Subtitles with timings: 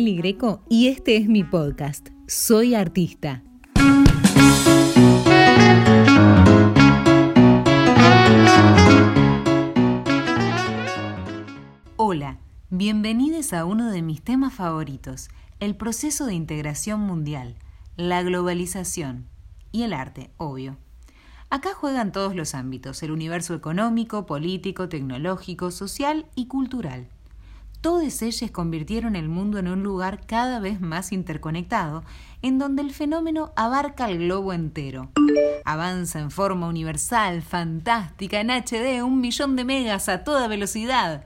[0.00, 2.08] Greco y este es mi podcast.
[2.26, 3.42] Soy artista.
[11.96, 12.38] Hola,
[12.70, 15.28] bienvenidos a uno de mis temas favoritos,
[15.60, 17.56] el proceso de integración mundial,
[17.98, 19.26] la globalización
[19.72, 20.78] y el arte, obvio.
[21.50, 27.08] Acá juegan todos los ámbitos, el universo económico, político, tecnológico, social y cultural.
[27.82, 32.04] Todas ellas convirtieron el mundo en un lugar cada vez más interconectado,
[32.40, 35.10] en donde el fenómeno abarca el globo entero.
[35.64, 41.24] Avanza en forma universal, fantástica, en HD, un millón de megas a toda velocidad.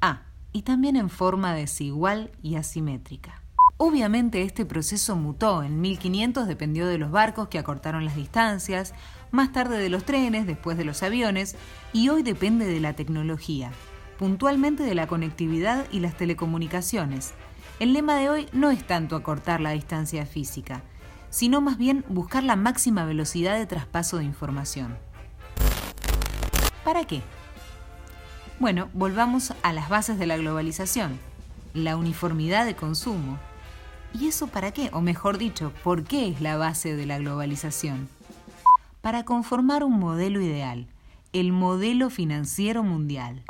[0.00, 3.42] Ah, y también en forma desigual y asimétrica.
[3.76, 5.64] Obviamente este proceso mutó.
[5.64, 8.94] En 1500 dependió de los barcos que acortaron las distancias,
[9.32, 11.56] más tarde de los trenes, después de los aviones,
[11.92, 13.72] y hoy depende de la tecnología,
[14.18, 17.34] puntualmente de la conectividad y las telecomunicaciones.
[17.78, 20.82] El lema de hoy no es tanto acortar la distancia física,
[21.30, 24.96] sino más bien buscar la máxima velocidad de traspaso de información.
[26.84, 27.22] ¿Para qué?
[28.58, 31.18] Bueno, volvamos a las bases de la globalización,
[31.74, 33.38] la uniformidad de consumo,
[34.18, 34.88] ¿Y eso para qué?
[34.92, 38.08] O mejor dicho, ¿por qué es la base de la globalización?
[39.02, 40.86] Para conformar un modelo ideal,
[41.34, 43.42] el modelo financiero mundial.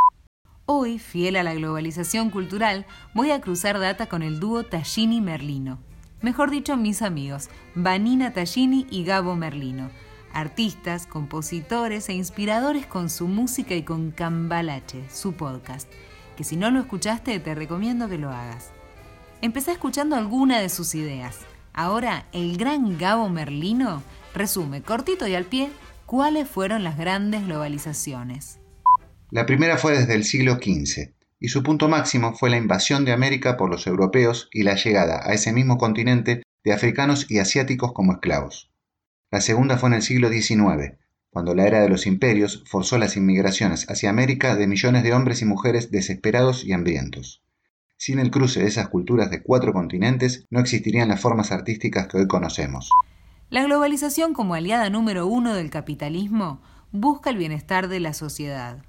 [0.69, 5.79] Hoy, fiel a la globalización cultural, voy a cruzar data con el dúo Tallini-Merlino.
[6.23, 9.91] Mejor dicho, mis amigos, Vanina Tallini y Gabo Merlino,
[10.33, 15.89] artistas, compositores e inspiradores con su música y con Cambalache, su podcast,
[16.37, 18.73] que si no lo escuchaste te recomiendo que lo hagas.
[19.43, 21.39] Empecé escuchando alguna de sus ideas.
[21.75, 24.03] Ahora, el gran Gabo Merlino
[24.35, 25.71] resume cortito y al pie
[26.07, 28.59] cuáles fueron las grandes globalizaciones.
[29.31, 33.13] La primera fue desde el siglo XV, y su punto máximo fue la invasión de
[33.13, 37.93] América por los europeos y la llegada a ese mismo continente de africanos y asiáticos
[37.93, 38.71] como esclavos.
[39.33, 40.95] La segunda fue en el siglo XIX,
[41.31, 45.43] cuando la era de los imperios forzó las inmigraciones hacia América de millones de hombres
[45.43, 47.43] y mujeres desesperados y hambrientos.
[47.99, 52.19] Sin el cruce de esas culturas de cuatro continentes no existirían las formas artísticas que
[52.19, 52.91] hoy conocemos.
[53.51, 56.63] La globalización como aliada número uno del capitalismo
[56.93, 58.85] busca el bienestar de la sociedad.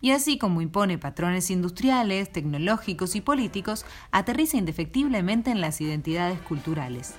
[0.00, 7.14] Y así como impone patrones industriales, tecnológicos y políticos, aterriza indefectiblemente en las identidades culturales.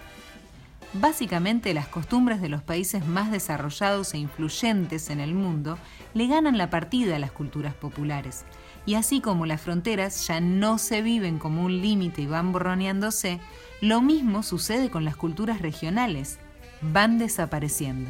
[0.94, 5.78] Básicamente las costumbres de los países más desarrollados e influyentes en el mundo
[6.16, 8.44] le ganan la partida a las culturas populares,
[8.88, 13.40] y así como las fronteras ya no se viven como un límite y van borroneándose,
[13.82, 16.40] lo mismo sucede con las culturas regionales,
[16.82, 18.10] van desapareciendo.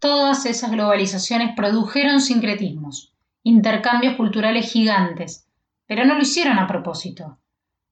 [0.00, 5.46] Todas esas globalizaciones produjeron sincretismos, intercambios culturales gigantes,
[5.86, 7.38] pero no lo hicieron a propósito.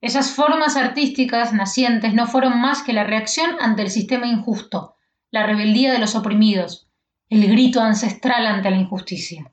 [0.01, 4.97] Esas formas artísticas nacientes no fueron más que la reacción ante el sistema injusto,
[5.31, 6.89] la rebeldía de los oprimidos,
[7.29, 9.53] el grito ancestral ante la injusticia.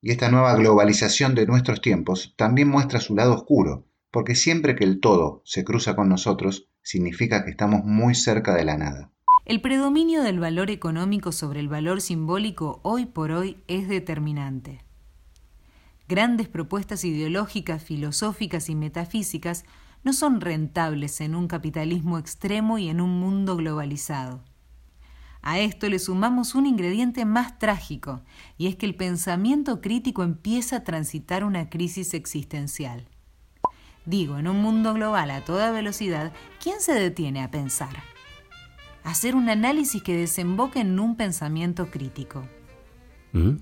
[0.00, 4.84] Y esta nueva globalización de nuestros tiempos también muestra su lado oscuro, porque siempre que
[4.84, 9.10] el todo se cruza con nosotros, significa que estamos muy cerca de la nada.
[9.48, 14.84] El predominio del valor económico sobre el valor simbólico hoy por hoy es determinante.
[16.06, 19.64] Grandes propuestas ideológicas, filosóficas y metafísicas
[20.04, 24.44] no son rentables en un capitalismo extremo y en un mundo globalizado.
[25.40, 28.20] A esto le sumamos un ingrediente más trágico,
[28.58, 33.08] y es que el pensamiento crítico empieza a transitar una crisis existencial.
[34.04, 37.96] Digo, en un mundo global a toda velocidad, ¿quién se detiene a pensar?
[39.04, 42.46] Hacer un análisis que desemboque en un pensamiento crítico.
[43.32, 43.56] ¿Mm?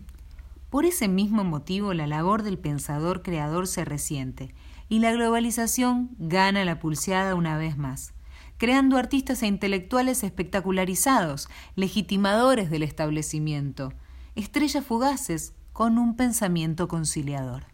[0.70, 4.54] Por ese mismo motivo, la labor del pensador creador se resiente
[4.88, 8.12] y la globalización gana la pulseada una vez más
[8.58, 13.92] creando artistas e intelectuales espectacularizados, legitimadores del establecimiento,
[14.34, 17.64] estrellas fugaces con un pensamiento conciliador.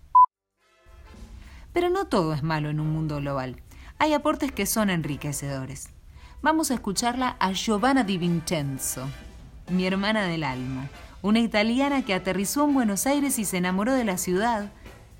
[1.72, 3.62] Pero no todo es malo en un mundo global.
[3.98, 5.88] Hay aportes que son enriquecedores.
[6.42, 9.06] Vamos a escucharla a Giovanna Di Vincenzo,
[9.70, 10.90] mi hermana del alma,
[11.22, 14.72] una italiana que aterrizó en Buenos Aires y se enamoró de la ciudad,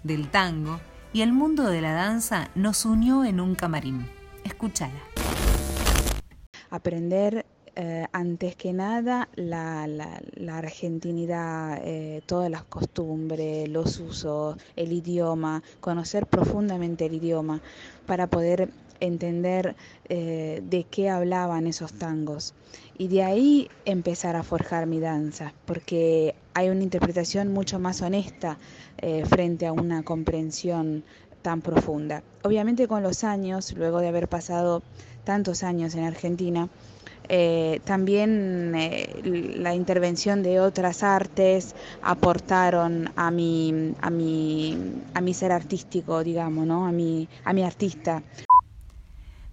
[0.03, 0.81] del tango,
[1.13, 4.05] y el mundo de la danza nos unió en un camarín.
[4.43, 4.99] Escúchala
[6.73, 7.45] aprender
[7.77, 9.87] eh, antes que nada la,
[10.51, 17.61] argentinidad, eh, todas las costumbres, los usos, el idioma, conocer profundamente el idioma
[18.07, 18.71] para poder
[19.03, 19.77] entender
[20.09, 22.55] eh, de qué hablaban esos tangos.
[22.97, 28.59] Y de ahí empezar a forjar mi danza, porque hay una interpretación mucho más honesta
[29.25, 31.03] frente a una comprensión
[31.43, 32.23] tan profunda.
[32.43, 34.83] Obviamente con los años, luego de haber pasado
[35.25, 36.69] tantos años en Argentina,
[37.29, 39.21] eh, también eh,
[39.57, 44.77] la intervención de otras artes aportaron a mi, a mi,
[45.15, 46.87] a mi ser artístico, digamos, ¿no?
[46.87, 48.23] a, mi, a mi artista.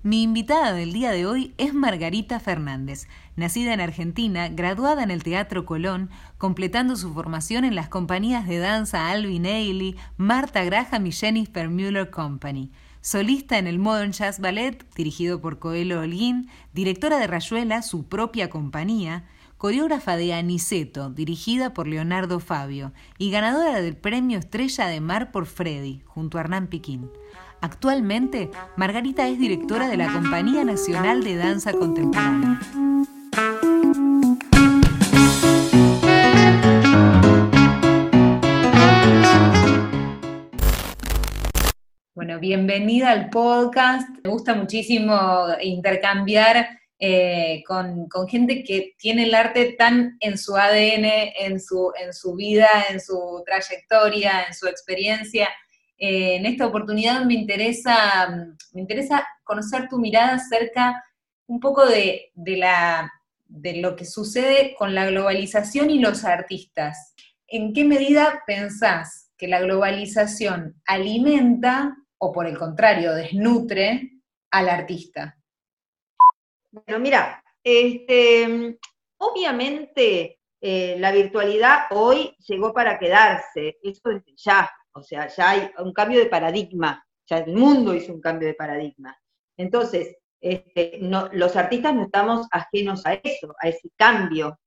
[0.10, 5.22] Mi invitada del día de hoy es Margarita Fernández, nacida en Argentina, graduada en el
[5.22, 6.10] Teatro Colón,
[6.40, 12.10] completando su formación en las compañías de danza Alvin Ailey, Marta Graham y Jennifer Mueller
[12.10, 12.72] Company.
[13.02, 18.50] Solista en el Modern Jazz Ballet, dirigido por Coelho Holguín, directora de Rayuela, su propia
[18.50, 19.26] compañía,
[19.60, 25.46] coreógrafa de Aniceto, dirigida por Leonardo Fabio, y ganadora del premio Estrella de Mar por
[25.46, 27.12] Freddy, junto a Hernán Piquín.
[27.62, 32.60] Actualmente, Margarita es directora de la Compañía Nacional de Danza Contemporánea.
[42.16, 44.08] Bueno, bienvenida al podcast.
[44.24, 51.06] Me gusta muchísimo intercambiar eh, con, gente que tiene el arte tan en su ADN,
[51.38, 55.50] en su, en su vida, en su trayectoria, en su experiencia.
[56.00, 58.48] Eh, en esta oportunidad me interesa,
[59.44, 61.04] conocer tu mirada acerca
[61.48, 62.32] un poco de
[63.82, 67.14] lo que sucede con la globalización y los artistas.
[67.48, 75.36] ¿En qué medida pensás que la globalización alimenta o por el contrario desnutre al artista?
[76.72, 78.78] Bueno, mira, este,
[79.18, 84.70] obviamente eh, la virtualidad hoy llegó para quedarse, eso desde ya.
[84.94, 88.54] O sea, ya hay un cambio de paradigma, ya el mundo hizo un cambio de
[88.54, 89.18] paradigma.
[89.58, 94.58] Entonces, este, los artistas no estamos ajenos a eso, a ese cambio.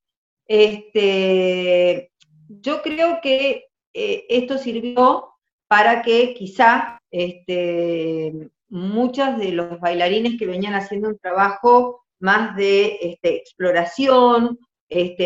[0.45, 2.11] Este,
[2.47, 5.29] yo creo que eh, esto sirvió
[5.67, 12.97] para que quizá este, muchos de los bailarines que venían haciendo un trabajo más de
[13.01, 14.59] este, exploración,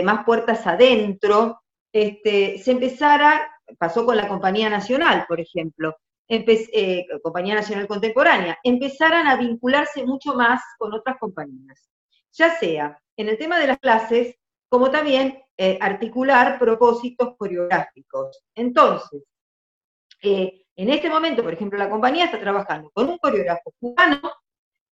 [0.03, 1.59] más puertas adentro,
[1.91, 5.95] se empezara pasó con la Compañía Nacional, por ejemplo,
[6.29, 11.89] eh, Compañía Nacional Contemporánea, empezaran a vincularse mucho más con otras compañías,
[12.33, 14.35] ya sea en el tema de las clases,
[14.69, 18.43] como también eh, articular propósitos coreográficos.
[18.53, 19.23] Entonces,
[20.21, 24.21] eh, en este momento, por ejemplo, la compañía está trabajando con un coreógrafo cubano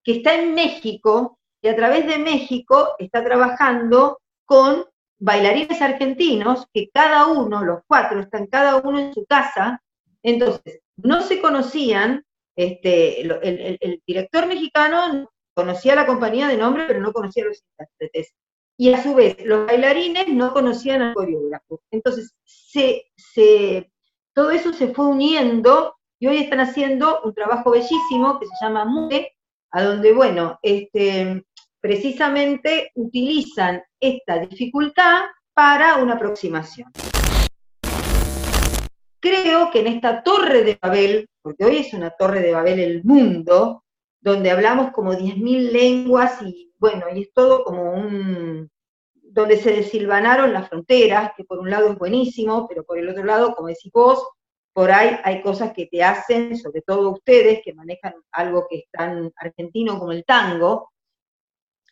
[0.04, 4.86] que está en México y a través de México está trabajando con
[5.25, 9.81] bailarines argentinos que cada uno, los cuatro, están cada uno en su casa,
[10.22, 12.24] entonces no se conocían,
[12.56, 18.36] este, el, director mexicano conocía la compañía de nombre, pero no conocía a los intérpretes.
[18.77, 21.81] Y a su vez, los bailarines no conocían al coreógrafo.
[21.89, 22.36] Entonces,
[24.33, 28.86] todo eso se fue uniendo y hoy están haciendo un trabajo bellísimo que se llama
[28.86, 29.31] MUE,
[29.72, 31.45] a donde, bueno, este,
[31.85, 36.91] precisamente utilizan esta dificultad para una aproximación.
[39.19, 43.03] Creo que en esta torre de Babel, porque hoy es una torre de Babel el
[43.03, 43.83] mundo,
[44.19, 48.67] donde hablamos como 10.000 lenguas y bueno, y es todo como un,
[49.21, 53.23] donde se desilvanaron las fronteras, que por un lado es buenísimo, pero por el otro
[53.23, 54.27] lado, como decís vos,
[54.73, 58.86] por ahí hay cosas que te hacen, sobre todo ustedes que manejan algo que es
[58.91, 60.89] tan argentino como el tango,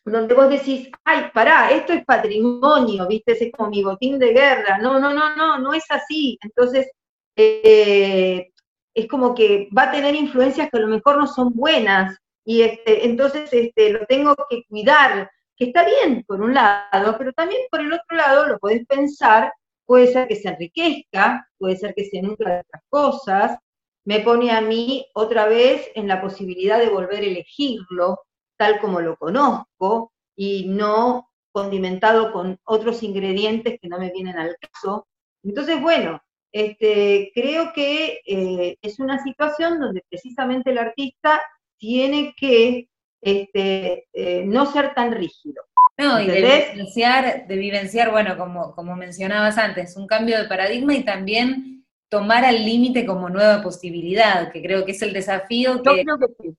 [0.04, 3.32] donde vos decís, ay, pará, esto es patrimonio, ¿viste?
[3.32, 4.78] Es como mi botín de guerra.
[4.78, 6.38] No, no, no, no, no es así.
[6.42, 6.90] Entonces,
[7.36, 8.50] eh,
[8.94, 12.62] es como que va a tener influencias que a lo mejor no son buenas, y
[12.62, 17.62] este, entonces este, lo tengo que cuidar, que está bien por un lado, pero también
[17.70, 19.52] por el otro lado lo podés pensar,
[19.86, 23.58] puede ser que se enriquezca, puede ser que se nutra de otras cosas,
[24.04, 28.20] me pone a mí otra vez en la posibilidad de volver a elegirlo,
[28.56, 34.56] tal como lo conozco y no condimentado con otros ingredientes que no me vienen al
[34.58, 35.06] caso.
[35.44, 36.20] Entonces, bueno,
[36.52, 41.40] este, creo que eh, es una situación donde precisamente el artista
[41.78, 42.88] tiene que
[43.20, 45.62] este, eh, no ser tan rígido.
[45.96, 50.94] No, y de vivenciar, de vivenciar, bueno, como, como mencionabas antes, un cambio de paradigma
[50.94, 56.02] y también tomar al límite como nueva posibilidad, que creo que es el desafío que,
[56.02, 56.56] creo que sí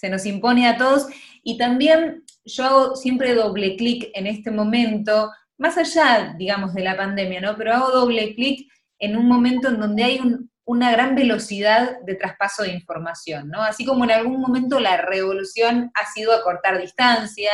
[0.00, 1.06] se nos impone a todos.
[1.42, 6.96] Y también yo hago siempre doble clic en este momento, más allá, digamos, de la
[6.96, 7.56] pandemia, ¿no?
[7.56, 10.20] Pero hago doble clic en un momento en donde hay
[10.64, 13.62] una gran velocidad de traspaso de información, ¿no?
[13.62, 17.52] Así como en algún momento la revolución ha sido acortar distancias,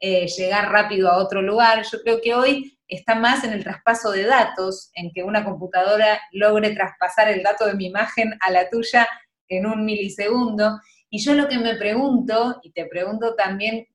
[0.00, 4.10] eh, llegar rápido a otro lugar, yo creo que hoy está más en el traspaso
[4.10, 8.68] de datos, en que una computadora logre traspasar el dato de mi imagen a la
[8.68, 9.08] tuya
[9.48, 10.80] en un milisegundo.
[11.10, 13.86] Y yo lo que me pregunto, y te pregunto también,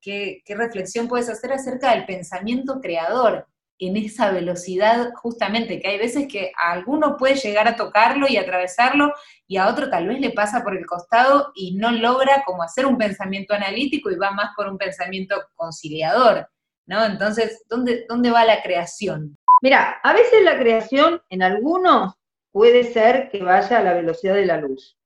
[0.00, 3.46] ¿qué, reflexión puedes hacer acerca del pensamiento creador
[3.80, 8.36] en esa velocidad justamente, que hay veces que a alguno puede llegar a tocarlo y
[8.36, 9.12] atravesarlo
[9.46, 12.86] y a otro tal vez le pasa por el costado y no logra como hacer
[12.86, 16.48] un pensamiento analítico y va más por un pensamiento conciliador,
[16.86, 17.04] ¿no?
[17.04, 19.36] Entonces, ¿dónde, dónde va la creación?
[19.62, 22.14] Mira, a veces la creación en algunos
[22.50, 24.97] puede ser que vaya a la velocidad de la luz.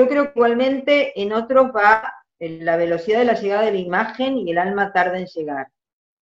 [0.00, 4.38] Yo creo que igualmente en otros va la velocidad de la llegada de la imagen
[4.38, 5.68] y el alma tarda en llegar.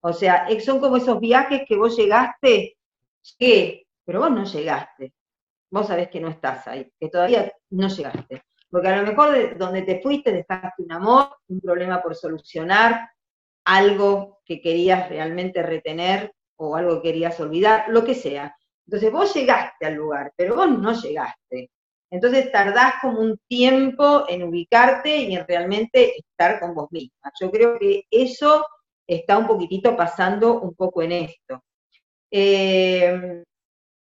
[0.01, 2.77] O sea, son como esos viajes que vos llegaste,
[3.39, 5.13] llegué, pero vos no llegaste.
[5.71, 8.43] Vos sabés que no estás ahí, que todavía no llegaste.
[8.69, 13.09] Porque a lo mejor de donde te fuiste dejaste un amor, un problema por solucionar,
[13.65, 18.57] algo que querías realmente retener o algo que querías olvidar, lo que sea.
[18.89, 21.71] Entonces vos llegaste al lugar, pero vos no llegaste.
[22.11, 27.31] Entonces tardás como un tiempo en ubicarte y en realmente estar con vos misma.
[27.41, 28.67] Yo creo que eso
[29.07, 31.63] está un poquitito pasando un poco en esto.
[32.31, 33.43] Eh,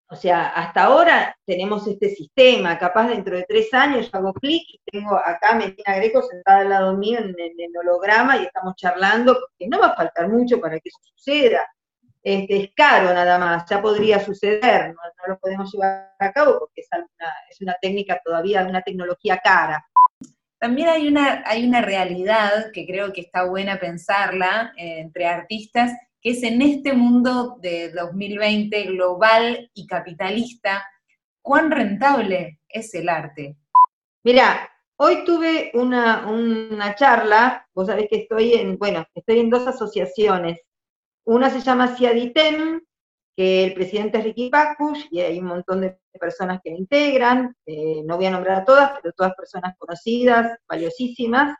[0.09, 4.63] o sea, hasta ahora tenemos este sistema, capaz dentro de tres años yo hago clic
[4.69, 8.75] y tengo acá a Medina Greco sentada al lado mío en, el holograma y estamos
[8.77, 11.67] charlando, porque no va a faltar mucho para que eso suceda.
[12.27, 16.81] Este, es caro nada más, ya podría suceder, no, lo podemos llevar a cabo porque
[16.81, 19.87] es una, es una técnica todavía, una tecnología cara.
[20.59, 25.93] También hay una, hay una realidad que creo que está buena pensarla eh, entre artistas,
[26.21, 30.85] que es en este mundo de 2020 global y capitalista,
[31.41, 33.55] ¿cuán rentable es el arte?
[34.25, 39.65] Mira, hoy tuve una, una charla, vos sabés que estoy en, bueno, estoy en dos
[39.65, 40.66] asociaciones
[41.27, 42.81] una se llama CIADITEM,
[43.35, 47.53] que el presidente es Ricky Bacchus, y hay un montón de personas que la integran,
[47.65, 51.55] eh, no voy a nombrar a todas, pero todas personas conocidas, valiosísimas,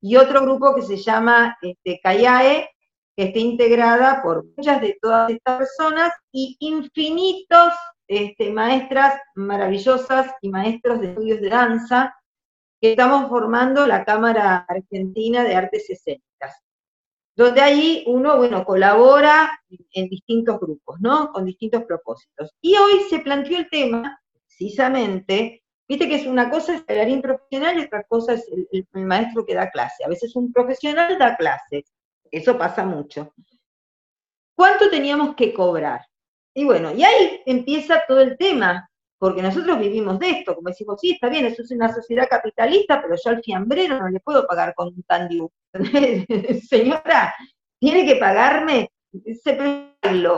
[0.00, 2.70] y otro grupo que se llama este, CAIAE,
[3.16, 7.74] que está integrada por muchas de todas estas personas y infinitos
[8.08, 12.14] este, maestras maravillosas y maestros de estudios de danza,
[12.80, 16.62] que estamos formando la Cámara Argentina de Artes Escénicas
[17.34, 19.50] donde ahí uno, bueno, colabora
[19.92, 21.30] en distintos grupos, ¿no?
[21.32, 22.54] Con distintos propósitos.
[22.60, 27.78] Y hoy se planteó el tema, precisamente, viste que es una cosa el bailarín profesional
[27.78, 30.04] y otra cosa es el, maestro que da clase.
[30.04, 31.84] A veces un profesional da clases,
[32.30, 33.32] eso pasa mucho.
[34.54, 36.06] ¿Cuánto teníamos que cobrar?
[36.54, 38.90] Y bueno, y ahí empieza todo el tema,
[39.22, 43.00] porque nosotros vivimos de esto, como decimos, sí, está bien, eso es una sociedad capitalista,
[43.00, 45.48] pero yo al fiambrero no le puedo pagar con un tandiú.
[46.68, 47.32] Señora,
[47.78, 48.90] tiene que pagarme
[49.24, 49.56] ese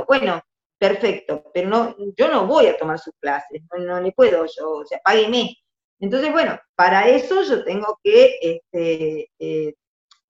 [0.07, 0.39] Bueno,
[0.77, 4.85] perfecto, pero no, yo no voy a tomar sus clases, no, le puedo yo, o
[4.85, 5.57] sea, págueme.
[5.99, 9.75] Entonces, bueno, para eso yo tengo que este, eh,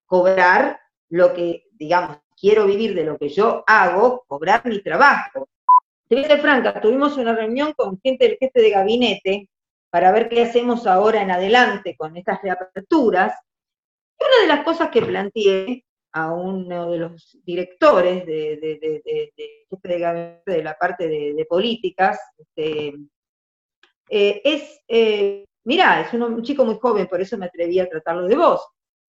[0.07, 5.49] cobrar lo que, digamos, quiero vivir de lo que yo hago, cobrar mi trabajo.
[6.09, 9.49] Te a franca, tuvimos una reunión con gente del jefe de gabinete
[9.91, 13.33] para ver qué hacemos ahora en adelante con estas reaperturas.
[14.19, 18.59] Y una de las cosas que planteé a uno de los directores de,
[19.83, 22.95] de gabinete de la parte de, políticas, este,
[24.09, 28.27] eh, es, eh, mirá, es un, chico muy joven, por eso me atreví a tratarlo
[28.29, 28.61] de vos.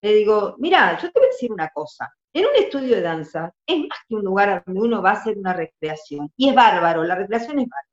[0.06, 3.52] Le digo, mirá, yo te voy a decir una cosa, en un estudio de danza
[3.66, 6.32] es más que un lugar donde uno va a hacer una recreación.
[6.38, 7.90] Y es bárbaro, la recreación es bárbara.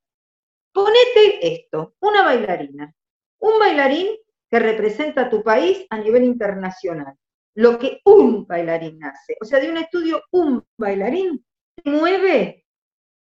[0.74, 2.92] Ponete esto, una bailarina,
[3.38, 4.08] un bailarín
[4.50, 7.14] que representa a tu país a nivel internacional.
[7.54, 9.38] Lo que un bailarín hace.
[9.40, 11.42] O sea, de un estudio, un bailarín
[11.86, 12.66] mueve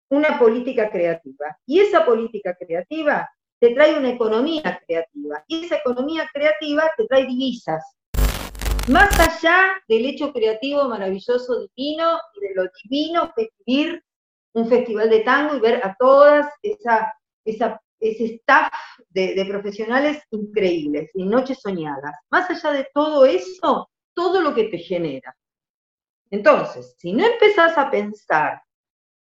[0.09, 1.57] una política creativa.
[1.65, 3.29] Y esa política creativa
[3.61, 5.41] te trae una economía creativa.
[5.47, 7.81] Y esa economía creativa te trae divisas.
[8.89, 14.03] Más allá del hecho creativo maravilloso, divino, y de lo divino que vivir
[14.53, 17.13] un festival de tango y ver a todas esa,
[17.45, 18.73] ese staff
[19.09, 22.13] de, profesionales increíbles y noches soñadas.
[22.29, 25.33] Más allá de todo eso, todo lo que te genera.
[26.29, 28.61] Entonces, si no empezás a pensar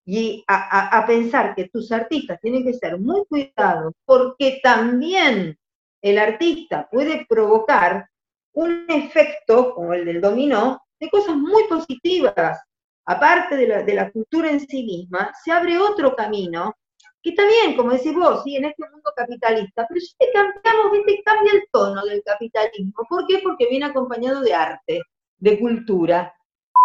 [0.04, 5.57] y a, a, pensar que tus artistas tienen que ser muy cuidados, porque también
[6.00, 8.09] el artista puede provocar
[8.54, 12.61] un efecto, como el del dominó, de cosas muy positivas.
[13.04, 16.76] Aparte de la, cultura en sí misma, se abre otro camino,
[17.21, 18.56] que también, como decís vos, ¿sí?
[18.56, 21.23] en este mundo capitalista, pero si te cambiamos, ¿viste?
[21.25, 23.06] cambia el tono del capitalismo.
[23.09, 23.40] ¿Por qué?
[23.42, 25.02] Porque viene acompañado de arte,
[25.38, 26.35] de cultura.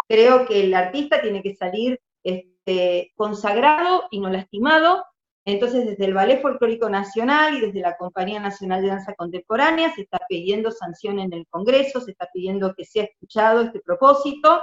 [0.07, 5.03] Creo que el artista tiene que salir este, consagrado y no lastimado
[5.47, 10.01] Entonces, desde el Ballet Folclórico Nacional y desde la Compañía Nacional de Danza Contemporánea se
[10.01, 14.61] está pidiendo sanción en el Congreso, se está pidiendo que sea escuchado este propósito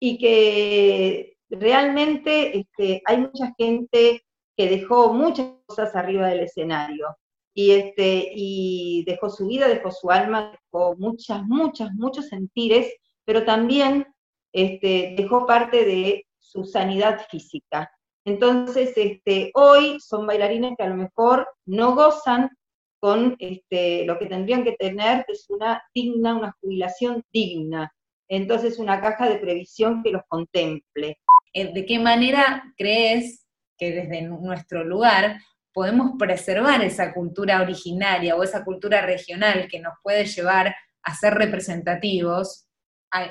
[0.00, 4.24] y que realmente este, hay mucha gente
[4.56, 7.16] que dejó muchas cosas arriba del escenario
[7.54, 12.92] y, este, y dejó su vida, dejó su alma, dejó muchas, muchas, muchos sentires,
[13.24, 14.08] pero también
[14.52, 17.92] este, dejó parte de su sanidad física.
[18.24, 22.50] Entonces, este, hoy son bailarines que a lo mejor no gozan
[23.00, 27.92] con este, lo que tendrían que tener, que es una digna, una jubilación digna.
[28.28, 31.18] Entonces, una caja de previsión que los contemple.
[31.52, 33.46] Eh, ¿De qué manera crees
[33.78, 35.40] que desde nuestro lugar
[35.72, 41.34] podemos preservar esa cultura originaria o esa cultura regional que nos puede llevar a ser
[41.34, 42.66] representativos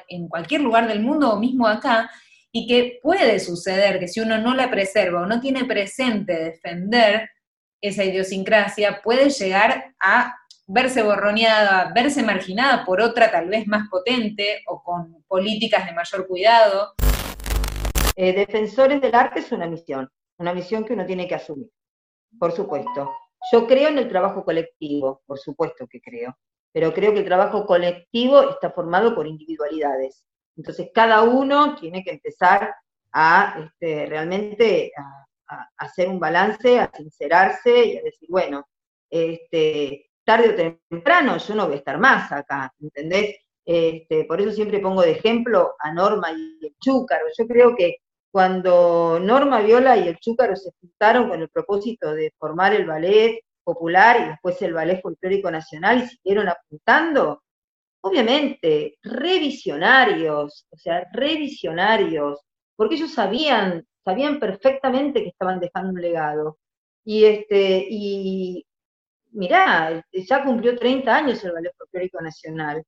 [0.07, 2.09] en cualquier lugar del mundo o mismo acá,
[2.51, 7.29] y que puede suceder que si uno no la preserva o no tiene presente defender
[7.81, 10.35] esa idiosincrasia, puede llegar a
[10.67, 16.27] verse borroneada, verse marginada por otra tal vez más potente o con políticas de mayor
[16.27, 16.93] cuidado.
[18.15, 21.71] Eh, defensores del arte es una misión, una misión que uno tiene que asumir,
[22.37, 23.11] por supuesto.
[23.51, 26.37] Yo creo en el trabajo colectivo, por supuesto que creo,
[26.73, 30.23] pero creo que el trabajo colectivo está formado por individualidades.
[30.59, 32.75] Entonces, cada uno tiene que empezar
[33.13, 34.91] a este, realmente
[35.77, 38.67] hacer un balance, a sincerarse y a decir, bueno,
[39.09, 40.55] este, tarde o
[40.89, 43.37] temprano yo no voy a estar más acá, ¿entendés?
[43.65, 47.27] Este, por eso siempre pongo de ejemplo a Norma y el Chúcaro.
[47.37, 47.99] Yo creo que
[48.29, 53.39] cuando Norma Viola y el Chúcaro se juntaron con el propósito de formar el ballet
[53.63, 57.43] popular y después el ballet folclórico nacional y siguieron apuntando,
[58.01, 62.39] obviamente, revisionarios, o sea, revisionarios,
[62.75, 66.57] porque ellos sabían, sabían perfectamente que estaban dejando un legado.
[67.03, 68.65] Y este, y
[69.31, 72.83] mirá, ya cumplió 30 años el Ballet Folclórico Nacional.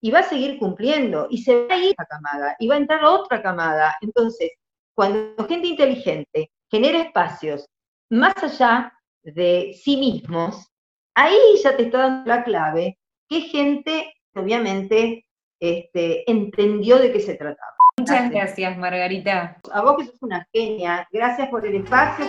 [0.00, 2.78] Y va a seguir cumpliendo, y se va a ir a camada, y va a
[2.78, 3.96] entrar otra camada.
[4.00, 4.52] Entonces,
[4.94, 7.66] cuando gente inteligente genera espacios
[8.10, 10.68] más allá de sí mismos,
[11.14, 15.26] ahí ya te está dando la clave que gente obviamente
[15.60, 17.72] este, entendió de qué se trataba.
[17.98, 19.56] Muchas gracias, Margarita.
[19.72, 22.26] A vos que sos una genia, gracias por el espacio.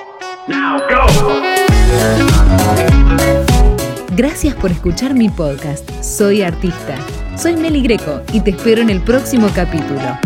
[4.15, 5.89] Gracias por escuchar mi podcast.
[6.01, 6.95] Soy artista.
[7.37, 10.17] Soy Meli Greco y te espero en el próximo capítulo.